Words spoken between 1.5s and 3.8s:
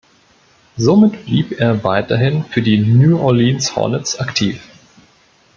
er weiterhin für die New Orleans